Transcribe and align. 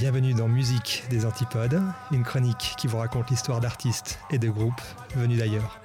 Bienvenue 0.00 0.32
dans 0.32 0.48
Musique 0.48 1.04
des 1.10 1.26
Antipodes, 1.26 1.78
une 2.10 2.22
chronique 2.22 2.74
qui 2.78 2.86
vous 2.86 2.96
raconte 2.96 3.28
l'histoire 3.28 3.60
d'artistes 3.60 4.18
et 4.30 4.38
de 4.38 4.48
groupes 4.48 4.80
venus 5.14 5.38
d'ailleurs. 5.38 5.78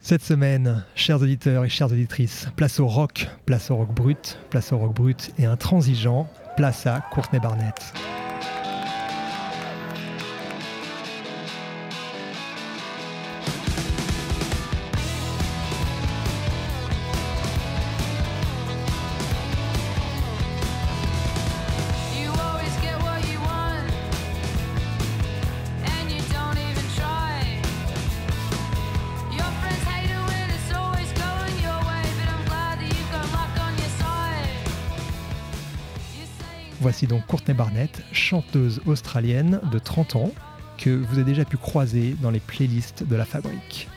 Cette 0.00 0.24
semaine, 0.24 0.84
chers 0.96 1.22
auditeurs 1.22 1.64
et 1.64 1.68
chères 1.68 1.92
auditrices, 1.92 2.48
place 2.56 2.80
au 2.80 2.88
rock, 2.88 3.28
place 3.46 3.70
au 3.70 3.76
rock 3.76 3.94
brut, 3.94 4.36
place 4.50 4.72
au 4.72 4.78
rock 4.78 4.92
brut 4.92 5.32
et 5.38 5.46
intransigeant, 5.46 6.28
place 6.56 6.84
à 6.84 7.00
Courtney 7.12 7.38
Barnett. 7.38 7.94
Voici 36.82 37.06
donc 37.06 37.24
Courtney 37.28 37.54
Barnett, 37.54 38.02
chanteuse 38.10 38.80
australienne 38.86 39.60
de 39.70 39.78
30 39.78 40.16
ans, 40.16 40.32
que 40.78 40.90
vous 40.90 41.14
avez 41.14 41.22
déjà 41.22 41.44
pu 41.44 41.56
croiser 41.56 42.16
dans 42.20 42.32
les 42.32 42.40
playlists 42.40 43.06
de 43.06 43.14
la 43.14 43.24
fabrique. 43.24 43.88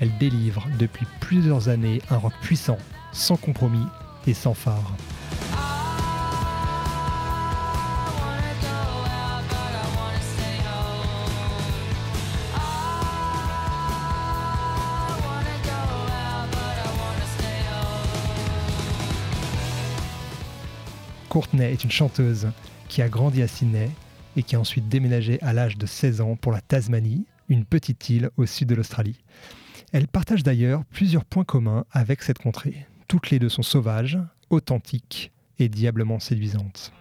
Elle 0.00 0.18
délivre 0.18 0.66
depuis 0.76 1.06
plusieurs 1.20 1.68
années 1.68 2.02
un 2.10 2.16
rock 2.16 2.32
puissant, 2.42 2.78
sans 3.12 3.36
compromis 3.36 3.86
et 4.26 4.34
sans 4.34 4.52
phare. 4.52 4.96
Courtney 21.34 21.64
est 21.64 21.82
une 21.82 21.90
chanteuse 21.90 22.46
qui 22.86 23.02
a 23.02 23.08
grandi 23.08 23.42
à 23.42 23.48
Sydney 23.48 23.90
et 24.36 24.44
qui 24.44 24.54
a 24.54 24.60
ensuite 24.60 24.88
déménagé 24.88 25.42
à 25.42 25.52
l'âge 25.52 25.76
de 25.76 25.84
16 25.84 26.20
ans 26.20 26.36
pour 26.36 26.52
la 26.52 26.60
Tasmanie, 26.60 27.26
une 27.48 27.64
petite 27.64 28.08
île 28.08 28.30
au 28.36 28.46
sud 28.46 28.68
de 28.68 28.76
l'Australie. 28.76 29.18
Elle 29.92 30.06
partage 30.06 30.44
d'ailleurs 30.44 30.84
plusieurs 30.84 31.24
points 31.24 31.42
communs 31.42 31.86
avec 31.90 32.22
cette 32.22 32.38
contrée. 32.38 32.86
Toutes 33.08 33.30
les 33.30 33.40
deux 33.40 33.48
sont 33.48 33.64
sauvages, 33.64 34.16
authentiques 34.48 35.32
et 35.58 35.68
diablement 35.68 36.20
séduisantes. 36.20 36.92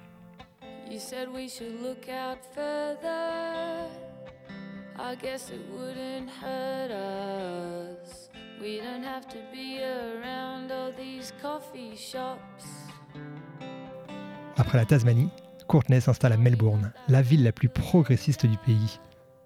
Après 14.63 14.77
la 14.77 14.85
Tasmanie, 14.85 15.27
Courtney 15.67 15.99
s'installe 15.99 16.31
à 16.31 16.37
Melbourne, 16.37 16.93
la 17.09 17.21
ville 17.21 17.43
la 17.43 17.51
plus 17.51 17.67
progressiste 17.67 18.45
du 18.45 18.55
pays, 18.55 18.97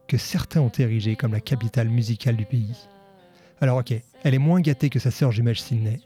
que 0.08 0.16
certains 0.16 0.62
ont 0.62 0.72
érigée 0.78 1.16
comme 1.16 1.34
la 1.34 1.40
capitale 1.40 1.90
musicale 1.90 2.36
du 2.36 2.46
pays. 2.46 2.88
Alors 3.60 3.80
ok, 3.80 3.96
elle 4.24 4.36
est 4.36 4.38
moins 4.38 4.62
gâtée 4.62 4.92
que 4.92 5.00
sa 5.00 5.10
sœur 5.10 5.32
jumelle 5.32 5.58
Sydney, 5.58 6.02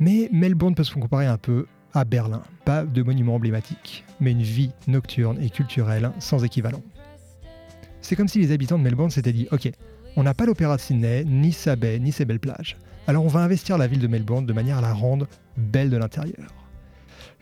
mais 0.00 0.28
Melbourne 0.32 0.74
peut 0.74 0.84
se 0.84 0.92
comparer 0.92 1.24
un 1.24 1.38
peu 1.38 1.64
à 1.94 2.04
Berlin. 2.04 2.42
Pas 2.66 2.84
de 2.84 3.02
monument 3.02 3.36
emblématique, 3.36 4.04
mais 4.20 4.32
une 4.32 4.42
vie 4.42 4.72
nocturne 4.86 5.42
et 5.42 5.48
culturelle 5.48 6.12
sans 6.18 6.44
équivalent. 6.44 6.82
C'est 8.02 8.16
comme 8.16 8.28
si 8.28 8.38
les 8.38 8.52
habitants 8.52 8.78
de 8.78 8.84
Melbourne 8.84 9.10
s'étaient 9.10 9.32
dit 9.32 9.48
Ok, 9.50 9.70
on 10.14 10.24
n'a 10.24 10.34
pas 10.34 10.44
l'opéra 10.44 10.76
de 10.76 10.82
Sydney, 10.82 11.24
ni 11.24 11.52
sa 11.52 11.74
baie, 11.74 11.98
ni 11.98 12.12
ses 12.12 12.26
belles 12.26 12.38
plages. 12.38 12.76
Alors 13.06 13.24
on 13.24 13.28
va 13.28 13.40
investir 13.40 13.78
la 13.78 13.86
ville 13.86 14.00
de 14.00 14.08
Melbourne 14.08 14.44
de 14.44 14.52
manière 14.52 14.76
à 14.76 14.82
la 14.82 14.92
rendre 14.92 15.26
belle 15.56 15.88
de 15.88 15.96
l'intérieur. 15.96 16.65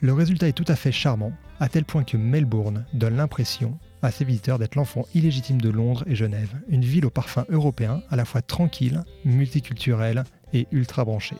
Le 0.01 0.13
résultat 0.13 0.49
est 0.49 0.53
tout 0.53 0.65
à 0.69 0.77
fait 0.77 0.93
charmant, 0.93 1.33
à 1.61 1.69
tel 1.69 1.85
point 1.85 2.05
que 2.05 2.17
Melbourne 2.17 2.85
donne 2.93 3.17
l'impression 3.17 3.79
à 4.03 4.11
ses 4.11 4.25
visiteurs 4.25 4.59
d'être 4.59 4.75
l'enfant 4.75 5.07
illégitime 5.15 5.61
de 5.61 5.71
Londres 5.71 6.05
et 6.07 6.15
Genève, 6.15 6.55
une 6.69 6.85
ville 6.85 7.07
au 7.07 7.11
parfum 7.11 7.47
européen, 7.49 8.03
à 8.11 8.17
la 8.17 8.25
fois 8.25 8.43
tranquille, 8.43 9.03
multiculturelle 9.25 10.25
et 10.53 10.67
ultra 10.73 11.05
branchée. 11.05 11.37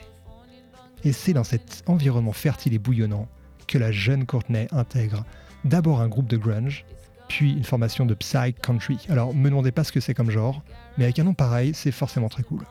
Et 1.05 1.13
c'est 1.13 1.35
dans 1.35 1.45
cet 1.45 1.83
environnement 1.87 2.33
fertile 2.33 2.73
et 2.75 2.79
bouillonnant 2.79 3.29
que 3.67 3.79
la 3.79 3.93
jeune 3.93 4.25
Courtney 4.25 4.67
intègre 4.73 5.25
d'abord 5.65 6.01
un 6.01 6.09
groupe 6.09 6.29
de 6.29 6.37
grunge, 6.37 6.85
puis 7.29 7.53
une 7.53 7.65
formation 7.65 8.07
de 8.07 8.15
psych 8.15 8.61
country. 8.61 8.99
Alors, 9.09 9.35
me 9.35 9.49
demandez 9.49 9.73
pas 9.73 9.85
ce 9.85 9.93
que 9.93 10.01
c'est 10.01 10.15
comme 10.15 10.31
genre, 10.31 10.63
mais 10.97 11.05
avec 11.05 11.19
un 11.19 11.25
nom 11.25 11.35
pareil, 11.35 11.73
c'est 11.75 11.93
forcément 11.93 12.29
très 12.29 12.43
cool. 12.43 12.65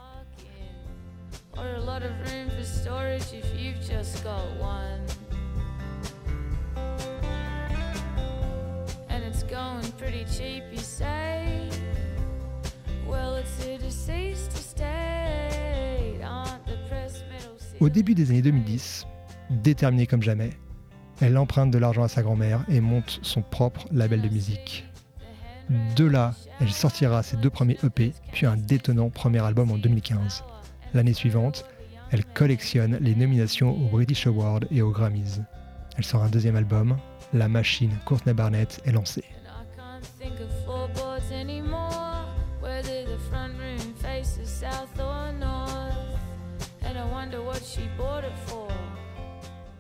Au 17.80 17.90
début 17.90 18.16
des 18.16 18.30
années 18.32 18.42
2010, 18.42 19.06
déterminée 19.50 20.08
comme 20.08 20.24
jamais, 20.24 20.52
elle 21.22 21.38
emprunte 21.38 21.72
de 21.72 21.78
l'argent 21.78 22.04
à 22.04 22.08
sa 22.08 22.22
grand-mère 22.22 22.64
et 22.70 22.80
monte 22.80 23.20
son 23.24 23.42
propre 23.42 23.88
label 23.92 24.22
de 24.22 24.30
musique. 24.30 24.86
De 25.96 26.06
là, 26.06 26.34
elle 26.60 26.72
sortira 26.72 27.24
ses 27.24 27.38
deux 27.38 27.50
premiers 27.50 27.78
EP, 27.84 28.14
puis 28.32 28.46
un 28.46 28.58
détonnant 28.58 29.10
premier 29.10 29.40
album 29.40 29.72
en 29.72 29.78
2015. 29.78 30.44
L'année 30.94 31.14
suivante, 31.14 31.66
elle 32.12 32.26
collectionne 32.26 32.98
les 33.02 33.16
nominations 33.16 33.72
aux 33.72 33.90
British 33.90 34.28
Awards 34.28 34.62
et 34.72 34.82
aux 34.82 34.92
Grammys. 34.92 35.42
Elle 35.98 36.06
sort 36.06 36.24
un 36.24 36.30
deuxième 36.30 36.56
album, 36.56 36.98
La 37.34 37.48
machine 37.48 37.92
Courtney 38.06 38.34
Barnett 38.34 38.82
est 38.86 38.92
lancée. 38.92 39.24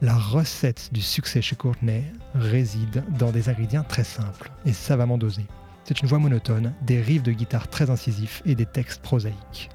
La 0.01 0.17
recette 0.17 0.89
du 0.91 1.01
succès 1.01 1.41
chez 1.41 1.55
Courtney 1.55 2.03
réside 2.35 3.03
dans 3.17 3.31
des 3.31 3.47
ingrédients 3.47 3.85
très 3.85 4.03
simples 4.03 4.51
et 4.65 4.73
savamment 4.73 5.17
dosés. 5.17 5.47
C'est 5.85 6.01
une 6.01 6.07
voix 6.07 6.19
monotone, 6.19 6.73
des 6.81 7.01
riffs 7.01 7.23
de 7.23 7.31
guitare 7.31 7.69
très 7.69 7.89
incisifs 7.89 8.41
et 8.45 8.55
des 8.55 8.65
textes 8.65 9.01
prosaïques. 9.01 9.69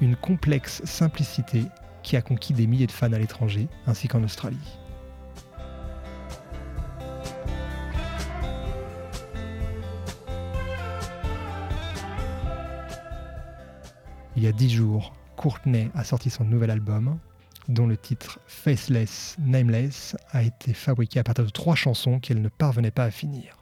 Une 0.00 0.16
complexe 0.16 0.82
simplicité 0.84 1.64
qui 2.02 2.16
a 2.16 2.22
conquis 2.22 2.54
des 2.54 2.66
milliers 2.66 2.86
de 2.86 2.92
fans 2.92 3.12
à 3.12 3.18
l'étranger 3.18 3.68
ainsi 3.86 4.08
qu'en 4.08 4.22
Australie. 4.22 4.78
Il 14.36 14.42
y 14.42 14.46
a 14.46 14.52
dix 14.52 14.68
jours, 14.68 15.14
Courtney 15.36 15.88
a 15.94 16.04
sorti 16.04 16.28
son 16.28 16.44
nouvel 16.44 16.70
album, 16.70 17.18
dont 17.68 17.86
le 17.86 17.96
titre 17.96 18.38
Faceless 18.46 19.34
Nameless 19.38 20.14
a 20.30 20.42
été 20.42 20.74
fabriqué 20.74 21.18
à 21.18 21.24
partir 21.24 21.46
de 21.46 21.50
trois 21.50 21.74
chansons 21.74 22.20
qu'elle 22.20 22.42
ne 22.42 22.50
parvenait 22.50 22.90
pas 22.90 23.04
à 23.04 23.10
finir. 23.10 23.56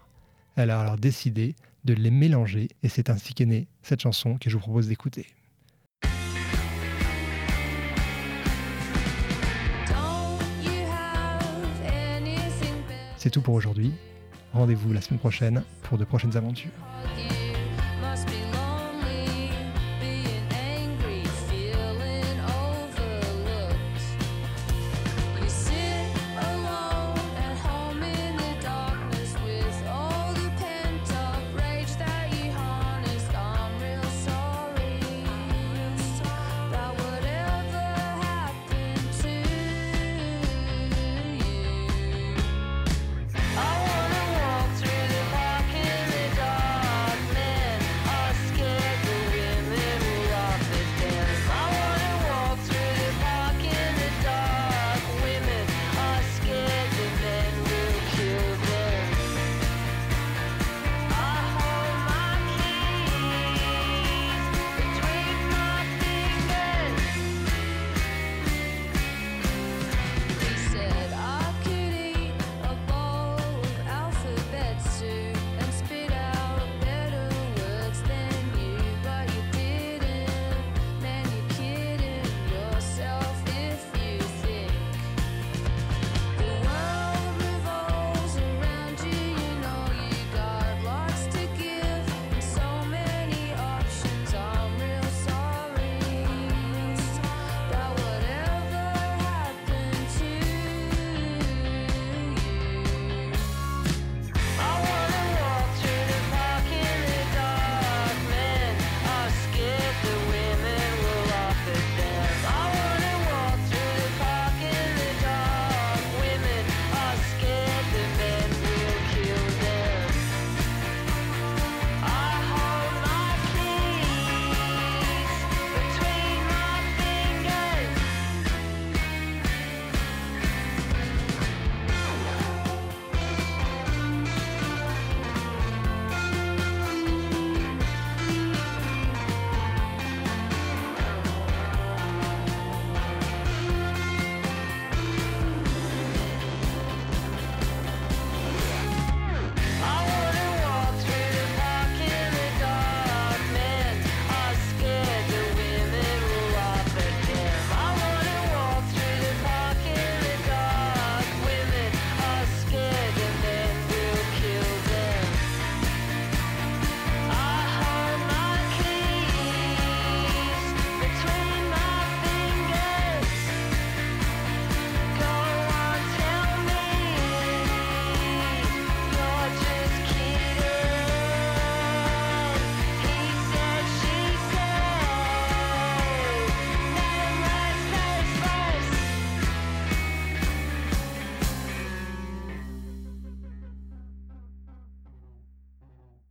Elle 0.57 0.71
a 0.71 0.81
alors 0.81 0.97
décidé 0.97 1.55
de 1.85 1.95
les 1.95 2.11
mélanger 2.11 2.71
et 2.83 2.89
c'est 2.89 3.09
ainsi 3.09 3.35
qu'est 3.35 3.47
née 3.47 3.69
cette 3.83 4.01
chanson 4.01 4.37
que 4.37 4.51
je 4.51 4.57
vous 4.57 4.63
propose 4.63 4.89
d'écouter. 4.89 5.27
C'est 13.17 13.31
tout 13.31 13.43
pour 13.43 13.55
aujourd'hui. 13.55 13.93
Rendez-vous 14.53 14.93
la 14.93 15.01
semaine 15.01 15.21
prochaine 15.21 15.63
pour 15.85 15.99
de 15.99 16.05
prochaines 16.05 16.37
aventures. 16.37 16.73